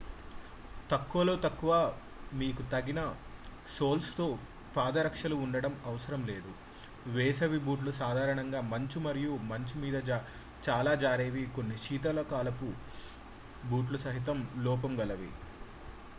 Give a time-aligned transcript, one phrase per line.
[0.89, 1.71] తక్కువలో తక్కువ
[2.33, 3.01] మీకు తగిన
[3.73, 4.25] సోల్స్తో
[4.75, 6.23] పాదరక్షలు ఉండడం అవసరం
[7.15, 9.99] వేసవి బూట్లు సాధారణంగా మంచు మరియు మంచు మీద
[10.63, 12.69] చాలా జారేవి కొన్ని శీతాకాలపు
[13.65, 15.31] బూట్లు సహితం లోపం గలవి